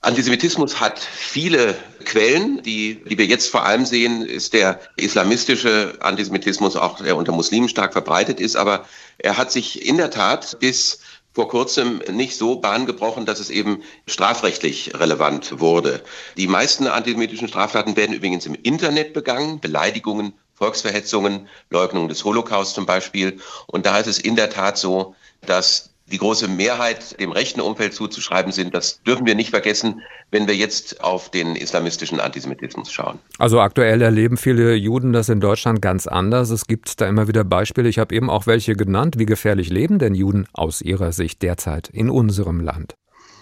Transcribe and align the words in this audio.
Antisemitismus 0.00 0.80
hat 0.80 0.98
viele 0.98 1.74
Quellen. 2.04 2.62
Die, 2.62 3.02
die 3.04 3.18
wir 3.18 3.26
jetzt 3.26 3.50
vor 3.50 3.64
allem 3.64 3.84
sehen, 3.84 4.22
ist 4.22 4.52
der 4.52 4.80
islamistische 4.96 5.96
Antisemitismus, 6.00 6.76
auch 6.76 6.98
der 6.98 7.16
unter 7.16 7.32
Muslimen 7.32 7.68
stark 7.68 7.92
verbreitet 7.92 8.40
ist. 8.40 8.56
Aber 8.56 8.86
er 9.18 9.36
hat 9.36 9.50
sich 9.50 9.86
in 9.86 9.96
der 9.96 10.10
Tat 10.10 10.58
bis 10.60 11.00
vor 11.32 11.48
kurzem 11.48 12.00
nicht 12.10 12.36
so 12.36 12.56
Bahn 12.56 12.86
gebrochen, 12.86 13.26
dass 13.26 13.38
es 13.38 13.50
eben 13.50 13.82
strafrechtlich 14.06 14.92
relevant 14.94 15.60
wurde. 15.60 16.02
Die 16.36 16.46
meisten 16.46 16.86
antisemitischen 16.86 17.48
Straftaten 17.48 17.96
werden 17.96 18.14
übrigens 18.14 18.46
im 18.46 18.54
Internet 18.54 19.12
begangen, 19.12 19.60
Beleidigungen, 19.60 20.32
Volksverhetzungen, 20.54 21.48
Leugnung 21.70 22.08
des 22.08 22.24
Holocaust 22.24 22.74
zum 22.74 22.86
Beispiel. 22.86 23.40
Und 23.66 23.86
da 23.86 23.98
ist 23.98 24.08
es 24.08 24.18
in 24.18 24.34
der 24.34 24.50
Tat 24.50 24.78
so, 24.78 25.14
dass 25.46 25.90
die 26.10 26.18
große 26.18 26.48
Mehrheit 26.48 27.18
dem 27.20 27.32
rechten 27.32 27.60
Umfeld 27.60 27.94
zuzuschreiben 27.94 28.52
sind. 28.52 28.74
Das 28.74 29.02
dürfen 29.02 29.26
wir 29.26 29.34
nicht 29.34 29.50
vergessen, 29.50 30.02
wenn 30.30 30.46
wir 30.46 30.54
jetzt 30.54 31.02
auf 31.02 31.30
den 31.30 31.56
islamistischen 31.56 32.20
Antisemitismus 32.20 32.92
schauen. 32.92 33.18
Also 33.38 33.60
aktuell 33.60 34.02
erleben 34.02 34.36
viele 34.36 34.74
Juden 34.74 35.12
das 35.12 35.28
in 35.28 35.40
Deutschland 35.40 35.82
ganz 35.82 36.06
anders. 36.06 36.50
Es 36.50 36.66
gibt 36.66 37.00
da 37.00 37.06
immer 37.06 37.28
wieder 37.28 37.44
Beispiele. 37.44 37.88
Ich 37.88 37.98
habe 37.98 38.14
eben 38.14 38.30
auch 38.30 38.46
welche 38.46 38.74
genannt. 38.74 39.18
Wie 39.18 39.26
gefährlich 39.26 39.70
leben 39.70 39.98
denn 39.98 40.14
Juden 40.14 40.46
aus 40.52 40.80
Ihrer 40.80 41.12
Sicht 41.12 41.42
derzeit 41.42 41.88
in 41.88 42.10
unserem 42.10 42.60
Land? 42.60 42.94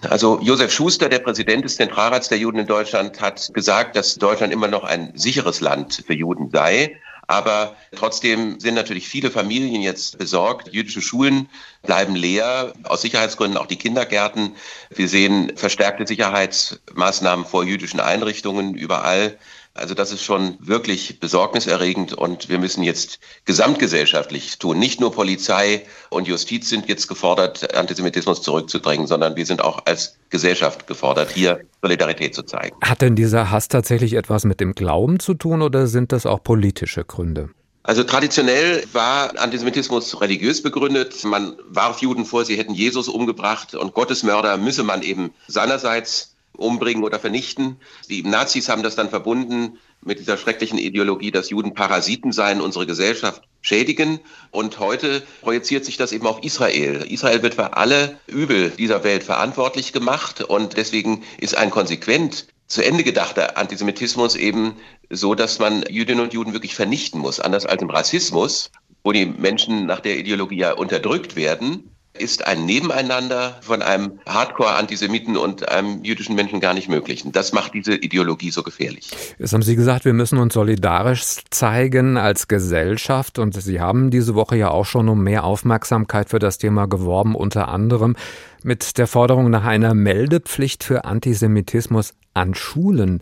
Also 0.02 0.38
Josef 0.42 0.72
Schuster, 0.72 1.08
der 1.08 1.20
Präsident 1.20 1.64
des 1.64 1.76
Zentralrats 1.76 2.28
der 2.28 2.38
Juden 2.38 2.58
in 2.58 2.66
Deutschland, 2.66 3.20
hat 3.20 3.50
gesagt, 3.54 3.96
dass 3.96 4.16
Deutschland 4.16 4.52
immer 4.52 4.68
noch 4.68 4.84
ein 4.84 5.12
sicheres 5.14 5.60
Land 5.60 6.04
für 6.06 6.14
Juden 6.14 6.50
sei. 6.50 6.96
Aber 7.26 7.76
trotzdem 7.94 8.60
sind 8.60 8.74
natürlich 8.74 9.08
viele 9.08 9.30
Familien 9.30 9.82
jetzt 9.82 10.18
besorgt. 10.18 10.72
Jüdische 10.72 11.00
Schulen 11.02 11.48
bleiben 11.82 12.14
leer, 12.14 12.72
aus 12.84 13.02
Sicherheitsgründen 13.02 13.58
auch 13.58 13.66
die 13.66 13.76
Kindergärten. 13.78 14.54
Wir 14.90 15.08
sehen 15.08 15.52
verstärkte 15.56 16.06
Sicherheitsmaßnahmen 16.06 17.44
vor 17.44 17.64
jüdischen 17.64 18.00
Einrichtungen 18.00 18.74
überall. 18.74 19.38
Also 19.76 19.94
das 19.94 20.12
ist 20.12 20.22
schon 20.22 20.56
wirklich 20.58 21.20
besorgniserregend 21.20 22.12
und 22.12 22.48
wir 22.48 22.58
müssen 22.58 22.82
jetzt 22.82 23.18
gesamtgesellschaftlich 23.44 24.58
tun. 24.58 24.78
Nicht 24.78 25.00
nur 25.00 25.12
Polizei 25.12 25.86
und 26.10 26.26
Justiz 26.26 26.68
sind 26.68 26.88
jetzt 26.88 27.08
gefordert, 27.08 27.74
Antisemitismus 27.74 28.42
zurückzudrängen, 28.42 29.06
sondern 29.06 29.36
wir 29.36 29.46
sind 29.46 29.62
auch 29.62 29.84
als 29.84 30.16
Gesellschaft 30.30 30.86
gefordert, 30.86 31.30
hier 31.30 31.60
Solidarität 31.82 32.34
zu 32.34 32.42
zeigen. 32.42 32.76
Hat 32.82 33.02
denn 33.02 33.16
dieser 33.16 33.50
Hass 33.50 33.68
tatsächlich 33.68 34.14
etwas 34.14 34.44
mit 34.44 34.60
dem 34.60 34.74
Glauben 34.74 35.20
zu 35.20 35.34
tun 35.34 35.62
oder 35.62 35.86
sind 35.86 36.12
das 36.12 36.26
auch 36.26 36.42
politische 36.42 37.04
Gründe? 37.04 37.50
Also 37.82 38.02
traditionell 38.02 38.82
war 38.92 39.38
Antisemitismus 39.38 40.20
religiös 40.20 40.60
begründet. 40.60 41.22
Man 41.22 41.56
warf 41.68 42.00
Juden 42.00 42.24
vor, 42.24 42.44
sie 42.44 42.56
hätten 42.56 42.74
Jesus 42.74 43.08
umgebracht 43.08 43.76
und 43.76 43.94
Gottesmörder 43.94 44.56
müsse 44.56 44.82
man 44.82 45.02
eben 45.02 45.32
seinerseits 45.46 46.35
umbringen 46.56 47.04
oder 47.04 47.18
vernichten. 47.18 47.76
Die 48.08 48.22
Nazis 48.22 48.68
haben 48.68 48.82
das 48.82 48.96
dann 48.96 49.10
verbunden 49.10 49.78
mit 50.02 50.18
dieser 50.18 50.36
schrecklichen 50.36 50.78
Ideologie, 50.78 51.30
dass 51.30 51.50
Juden 51.50 51.74
Parasiten 51.74 52.32
seien, 52.32 52.60
unsere 52.60 52.86
Gesellschaft 52.86 53.42
schädigen. 53.60 54.20
Und 54.50 54.78
heute 54.78 55.22
projiziert 55.42 55.84
sich 55.84 55.96
das 55.96 56.12
eben 56.12 56.26
auf 56.26 56.42
Israel. 56.42 57.06
Israel 57.08 57.42
wird 57.42 57.54
für 57.54 57.76
alle 57.76 58.18
Übel 58.26 58.70
dieser 58.70 59.04
Welt 59.04 59.24
verantwortlich 59.24 59.92
gemacht 59.92 60.42
und 60.42 60.76
deswegen 60.76 61.22
ist 61.38 61.56
ein 61.56 61.70
konsequent 61.70 62.46
zu 62.68 62.84
Ende 62.84 63.04
gedachter 63.04 63.56
Antisemitismus 63.56 64.34
eben 64.34 64.76
so, 65.10 65.34
dass 65.34 65.58
man 65.58 65.84
Jüdinnen 65.88 66.24
und 66.24 66.34
Juden 66.34 66.52
wirklich 66.52 66.74
vernichten 66.74 67.20
muss. 67.20 67.38
Anders 67.38 67.64
als 67.64 67.82
im 67.82 67.90
Rassismus, 67.90 68.70
wo 69.04 69.12
die 69.12 69.26
Menschen 69.26 69.86
nach 69.86 70.00
der 70.00 70.18
Ideologie 70.18 70.58
ja 70.58 70.72
unterdrückt 70.72 71.36
werden, 71.36 71.95
ist 72.20 72.46
ein 72.46 72.66
Nebeneinander 72.66 73.58
von 73.62 73.82
einem 73.82 74.20
Hardcore-Antisemiten 74.26 75.36
und 75.36 75.68
einem 75.68 76.04
jüdischen 76.04 76.34
Menschen 76.34 76.60
gar 76.60 76.74
nicht 76.74 76.88
möglich. 76.88 77.24
Und 77.24 77.36
das 77.36 77.52
macht 77.52 77.74
diese 77.74 77.94
Ideologie 77.94 78.50
so 78.50 78.62
gefährlich. 78.62 79.10
Jetzt 79.38 79.52
haben 79.52 79.62
Sie 79.62 79.76
gesagt, 79.76 80.04
wir 80.04 80.12
müssen 80.12 80.38
uns 80.38 80.54
solidarisch 80.54 81.38
zeigen 81.50 82.16
als 82.16 82.48
Gesellschaft. 82.48 83.38
Und 83.38 83.60
Sie 83.60 83.80
haben 83.80 84.10
diese 84.10 84.34
Woche 84.34 84.56
ja 84.56 84.70
auch 84.70 84.86
schon 84.86 85.08
um 85.08 85.22
mehr 85.22 85.44
Aufmerksamkeit 85.44 86.30
für 86.30 86.38
das 86.38 86.58
Thema 86.58 86.86
geworben, 86.86 87.34
unter 87.34 87.68
anderem 87.68 88.16
mit 88.62 88.98
der 88.98 89.06
Forderung 89.06 89.50
nach 89.50 89.64
einer 89.64 89.94
Meldepflicht 89.94 90.82
für 90.82 91.04
Antisemitismus 91.04 92.14
an 92.34 92.54
Schulen. 92.54 93.20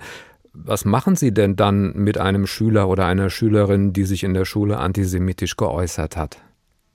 Was 0.52 0.84
machen 0.84 1.16
Sie 1.16 1.34
denn 1.34 1.56
dann 1.56 1.92
mit 1.94 2.16
einem 2.16 2.46
Schüler 2.46 2.88
oder 2.88 3.06
einer 3.06 3.28
Schülerin, 3.28 3.92
die 3.92 4.04
sich 4.04 4.22
in 4.22 4.34
der 4.34 4.44
Schule 4.44 4.78
antisemitisch 4.78 5.56
geäußert 5.56 6.16
hat? 6.16 6.38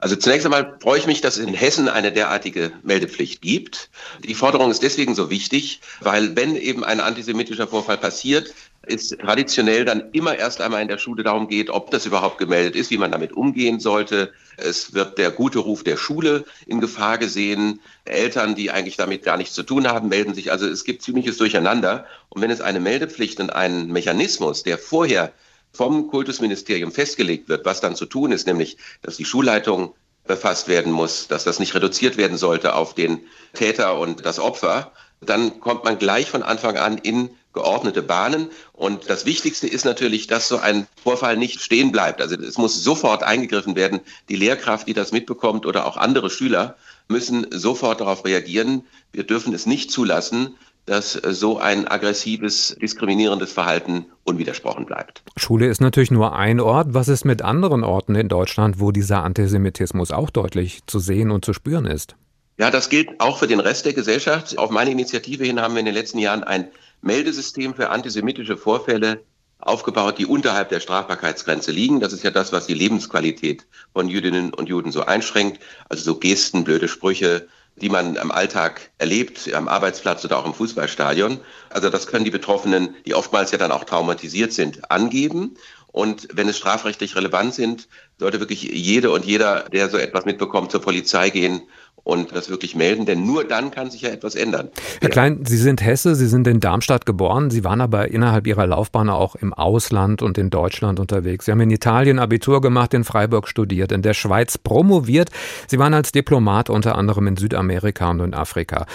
Also 0.02 0.16
zunächst 0.16 0.46
einmal 0.46 0.78
freue 0.80 0.98
ich 0.98 1.08
mich, 1.08 1.20
dass 1.20 1.38
es 1.38 1.46
in 1.46 1.54
Hessen 1.54 1.90
eine 1.90 2.14
derartige 2.14 2.72
Meldepflicht 2.84 3.42
gibt. 3.42 3.90
Die 4.24 4.34
Forderung 4.34 4.72
ist 4.72 4.82
deswegen 4.82 5.14
so 5.14 5.30
wichtig, 5.30 5.82
weil 6.00 6.38
wenn 6.38 6.56
eben 6.56 6.86
ein 6.86 7.02
antisemitischer 7.02 7.68
Vorfall 7.68 7.98
passiert, 7.98 8.54
es 8.82 9.10
traditionell 9.10 9.84
dann 9.84 10.10
immer 10.14 10.38
erst 10.38 10.62
einmal 10.62 10.82
in 10.82 10.88
der 10.88 11.00
Schule 11.00 11.24
darum 11.24 11.50
geht, 11.50 11.70
ob 11.70 11.92
das 11.92 12.06
überhaupt 12.06 12.38
gemeldet 12.38 12.78
ist, 12.78 12.92
wie 12.92 12.98
man 12.98 13.12
damit 13.12 13.34
umgehen 13.34 13.82
sollte. 13.82 14.32
Es 14.56 14.94
wird 14.94 15.18
der 15.18 15.32
gute 15.32 15.60
Ruf 15.60 15.84
der 15.84 15.98
Schule 15.98 16.46
in 16.66 16.80
Gefahr 16.80 17.18
gesehen. 17.18 17.82
Eltern, 18.06 18.56
die 18.56 18.72
eigentlich 18.72 18.96
damit 18.96 19.24
gar 19.24 19.36
nichts 19.36 19.54
zu 19.54 19.64
tun 19.64 19.86
haben, 19.86 20.08
melden 20.08 20.34
sich. 20.34 20.50
Also 20.52 20.66
es 20.66 20.86
gibt 20.86 21.02
ziemliches 21.02 21.38
Durcheinander. 21.38 22.06
Und 22.30 22.42
wenn 22.42 22.52
es 22.52 22.62
eine 22.62 22.80
Meldepflicht 22.80 23.42
und 23.42 23.50
einen 23.50 23.92
Mechanismus, 23.92 24.64
der 24.64 24.78
vorher 24.78 25.34
vom 25.80 26.10
Kultusministerium 26.10 26.92
festgelegt 26.92 27.48
wird, 27.48 27.64
was 27.64 27.80
dann 27.80 27.96
zu 27.96 28.06
tun 28.06 28.34
ist, 28.34 28.46
nämlich 28.46 28.76
dass 29.02 29.16
die 29.16 29.24
Schulleitung 29.24 29.94
befasst 30.28 30.68
werden 30.68 30.92
muss, 30.92 31.30
dass 31.30 31.46
das 31.46 31.58
nicht 31.58 31.74
reduziert 31.74 32.18
werden 32.18 32.36
sollte 32.36 32.76
auf 32.76 32.96
den 32.96 33.22
Täter 33.54 33.98
und 33.98 34.26
das 34.26 34.40
Opfer, 34.40 34.92
dann 35.22 35.62
kommt 35.62 35.86
man 35.86 35.98
gleich 35.98 36.30
von 36.30 36.44
Anfang 36.44 36.76
an 36.76 36.98
in 36.98 37.30
geordnete 37.54 38.02
Bahnen. 38.02 38.50
Und 38.74 39.10
das 39.10 39.26
Wichtigste 39.26 39.68
ist 39.68 39.86
natürlich, 39.86 40.28
dass 40.28 40.50
so 40.50 40.58
ein 40.58 40.86
Vorfall 41.02 41.38
nicht 41.38 41.62
stehen 41.62 41.94
bleibt. 41.94 42.22
Also 42.22 42.36
es 42.36 42.58
muss 42.58 42.84
sofort 42.84 43.24
eingegriffen 43.24 43.78
werden. 43.78 44.02
Die 44.28 44.36
Lehrkraft, 44.36 44.86
die 44.86 44.94
das 44.94 45.14
mitbekommt 45.14 45.66
oder 45.66 45.86
auch 45.86 45.96
andere 45.96 46.30
Schüler 46.30 46.76
müssen 47.08 47.48
sofort 47.52 48.02
darauf 48.02 48.26
reagieren. 48.26 48.86
Wir 49.14 49.24
dürfen 49.24 49.54
es 49.54 49.66
nicht 49.66 49.92
zulassen, 49.92 50.58
dass 50.90 51.16
äh, 51.16 51.34
so 51.34 51.60
ein 51.60 51.88
aggressives, 51.88 52.76
diskriminierendes 52.82 53.54
Verhalten 53.54 54.06
unwidersprochen 54.24 54.86
bleibt. 54.86 55.22
Schule 55.38 55.68
ist 55.68 55.82
natürlich 55.82 56.12
nur 56.12 56.36
ein 56.36 56.60
Ort. 56.60 56.88
Was 56.94 57.08
ist 57.08 57.26
mit 57.26 57.42
anderen 57.42 57.84
Orten 57.84 58.16
in 58.16 58.28
Deutschland, 58.28 58.80
wo 58.80 58.92
dieser 58.92 59.24
Antisemitismus 59.24 60.12
auch 60.12 60.30
deutlich 60.30 60.80
zu 60.88 61.00
sehen 61.00 61.32
und 61.32 61.46
zu 61.46 61.54
spüren 61.54 61.86
ist? 61.86 62.16
Ja, 62.58 62.72
das 62.72 62.90
gilt 62.90 63.22
auch 63.22 63.38
für 63.38 63.48
den 63.48 63.60
Rest 63.60 63.86
der 63.86 63.94
Gesellschaft. 63.94 64.58
Auf 64.58 64.72
meine 64.72 64.92
Initiative 64.92 65.46
hin 65.46 65.62
haben 65.62 65.76
wir 65.76 65.80
in 65.80 65.86
den 65.86 65.96
letzten 65.96 66.20
Jahren 66.20 66.44
ein 66.44 66.68
Meldesystem 67.02 67.74
für 67.74 67.90
antisemitische 67.90 68.58
Vorfälle 68.58 69.22
aufgebaut, 69.60 70.18
die 70.18 70.26
unterhalb 70.26 70.70
der 70.70 70.80
Strafbarkeitsgrenze 70.80 71.72
liegen. 71.72 72.00
Das 72.00 72.14
ist 72.14 72.24
ja 72.24 72.32
das, 72.32 72.52
was 72.52 72.66
die 72.66 72.74
Lebensqualität 72.74 73.66
von 73.94 74.10
Jüdinnen 74.10 74.54
und 74.54 74.68
Juden 74.68 74.92
so 74.92 75.06
einschränkt. 75.06 75.62
Also 75.88 76.04
so 76.04 76.20
Gesten, 76.20 76.64
blöde 76.64 76.88
Sprüche, 76.88 77.48
die 77.82 77.90
man 77.90 78.18
am 78.18 78.32
Alltag 78.32 78.92
erlebt, 78.98 79.54
am 79.54 79.68
Arbeitsplatz 79.68 80.24
oder 80.26 80.38
auch 80.38 80.46
im 80.46 80.54
Fußballstadion. 80.54 81.40
Also 81.70 81.90
das 81.90 82.08
können 82.08 82.26
die 82.26 82.32
Betroffenen, 82.32 82.96
die 83.06 83.16
oftmals 83.16 83.52
ja 83.52 83.58
dann 83.58 83.72
auch 83.72 83.84
traumatisiert 83.84 84.54
sind, 84.54 84.92
angeben. 84.92 85.56
Und 85.92 86.28
wenn 86.34 86.48
es 86.48 86.58
strafrechtlich 86.58 87.16
relevant 87.16 87.54
sind, 87.54 87.88
sollte 88.20 88.40
wirklich 88.40 88.62
jede 88.62 89.12
und 89.12 89.26
jeder, 89.26 89.68
der 89.70 89.90
so 89.90 89.98
etwas 89.98 90.26
mitbekommt, 90.26 90.72
zur 90.72 90.82
Polizei 90.82 91.30
gehen 91.30 91.64
und 92.10 92.36
das 92.36 92.50
wirklich 92.50 92.76
melden, 92.76 93.06
denn 93.06 93.26
nur 93.26 93.44
dann 93.44 93.72
kann 93.72 93.92
sich 93.92 94.02
ja 94.02 94.10
etwas 94.10 94.36
ändern. 94.36 94.70
Herr 95.00 95.10
Klein, 95.10 95.46
Sie 95.46 95.58
sind 95.58 95.84
Hesse, 95.84 96.16
Sie 96.16 96.28
sind 96.28 96.48
in 96.48 96.60
Darmstadt 96.60 97.06
geboren, 97.06 97.50
Sie 97.50 97.64
waren 97.64 97.82
aber 97.82 98.10
innerhalb 98.10 98.48
Ihrer 98.48 98.68
Laufbahn 98.68 99.10
auch 99.10 99.36
im 99.36 99.54
Ausland 99.54 100.22
und 100.22 100.38
in 100.38 100.50
Deutschland 100.50 101.00
unterwegs. 101.00 101.46
Sie 101.46 101.52
haben 101.52 101.62
in 101.62 101.72
Italien 101.72 102.20
Abitur 102.20 102.62
gemacht, 102.62 102.94
in 102.94 103.04
Freiburg 103.04 103.48
studiert, 103.48 103.92
in 103.92 104.02
der 104.02 104.14
Schweiz 104.14 104.58
promoviert. 104.58 105.30
Sie 105.68 105.80
waren 105.80 105.94
als 105.94 106.12
Diplomat 106.12 106.70
unter 106.70 106.98
anderem 106.98 107.28
in 107.28 107.38
Südamerika 107.38 108.10
und 108.10 108.20
in 108.20 108.34
Afrika. 108.34 108.86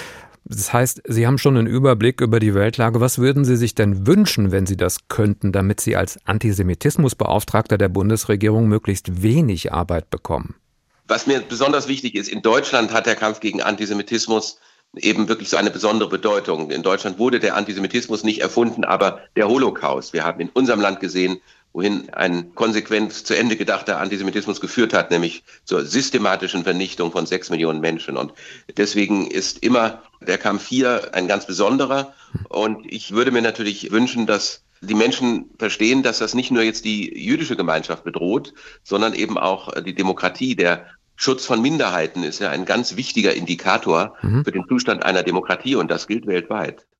Das 0.47 0.73
heißt, 0.75 1.03
Sie 1.07 1.27
haben 1.27 1.39
schon 1.39 1.57
einen 1.57 1.67
Überblick 1.67 2.21
über 2.21 2.39
die 2.39 2.55
Weltlage. 2.55 3.01
Was 3.01 3.19
würden 3.19 3.45
Sie 3.45 3.57
sich 3.57 3.75
denn 3.75 4.07
wünschen, 4.07 4.53
wenn 4.53 4.67
Sie 4.67 4.77
das 4.77 5.09
könnten, 5.09 5.53
damit 5.53 5.81
Sie 5.81 5.97
als 5.97 6.19
Antisemitismusbeauftragter 6.27 7.79
der 7.79 7.89
Bundesregierung 7.89 8.69
möglichst 8.69 9.23
wenig 9.23 9.73
Arbeit 9.73 10.11
bekommen? 10.11 10.55
Was 11.07 11.27
mir 11.27 11.41
besonders 11.41 11.89
wichtig 11.89 12.15
ist, 12.15 12.29
in 12.29 12.43
Deutschland 12.43 12.93
hat 12.93 13.07
der 13.07 13.17
Kampf 13.17 13.41
gegen 13.41 13.63
Antisemitismus 13.63 14.59
eben 14.97 15.29
wirklich 15.29 15.51
so 15.51 15.57
eine 15.57 15.71
besondere 15.71 16.09
Bedeutung. 16.09 16.71
In 16.71 16.83
Deutschland 16.83 17.19
wurde 17.19 17.41
der 17.41 17.57
Antisemitismus 17.57 18.25
nicht 18.25 18.41
erfunden, 18.41 18.85
aber 18.85 19.21
der 19.37 19.49
Holocaust. 19.49 20.13
Wir 20.13 20.25
haben 20.25 20.41
in 20.41 20.49
unserem 20.51 20.81
Land 20.81 21.01
gesehen, 21.01 21.41
wohin 21.75 22.09
ein 22.11 22.55
konsequent 22.55 23.13
zu 23.13 23.37
Ende 23.37 23.57
gedachter 23.57 23.99
Antisemitismus 23.99 24.61
geführt 24.61 24.95
hat, 24.95 25.11
nämlich 25.11 25.43
zur 25.65 25.85
systematischen 25.85 26.63
Vernichtung 26.63 27.11
von 27.11 27.27
sechs 27.27 27.51
Millionen 27.51 27.81
Menschen. 27.81 28.17
Und 28.17 28.33
deswegen 28.77 29.27
ist 29.29 29.59
immer 29.59 30.03
der 30.21 30.39
Kampf 30.39 30.67
hier 30.67 31.11
ein 31.13 31.27
ganz 31.27 31.47
besonderer. 31.47 32.15
Und 32.49 32.91
ich 32.91 33.11
würde 33.11 33.33
mir 33.33 33.43
natürlich 33.43 33.91
wünschen, 33.91 34.27
dass 34.27 34.64
die 34.85 34.95
Menschen 34.95 35.51
verstehen, 35.59 36.03
dass 36.03 36.19
das 36.19 36.35
nicht 36.35 36.51
nur 36.51 36.63
jetzt 36.63 36.85
die 36.85 37.13
jüdische 37.19 37.57
Gemeinschaft 37.57 38.05
bedroht, 38.05 38.55
sondern 38.83 39.15
eben 39.15 39.39
auch 39.39 39.73
die 39.83 39.95
Demokratie. 39.95 40.57
Der 40.57 40.87
Schutz 41.17 41.47
von 41.47 41.63
Minderheiten 41.63 42.25
ist 42.25 42.41
ja 42.41 42.51
ein 42.51 42.65
ganz 42.65 42.97
wichtiger 42.97 43.35
Indikator 43.35 44.17
mhm. 44.23 44.45
für 44.45 44.53
den 44.53 44.67
Zustand 44.69 45.05
einer 45.05 45.23
Demokratie 45.23 45.77
und 45.77 45.91
das 45.91 46.07
gilt 46.07 46.27
weltweit. 46.27 46.87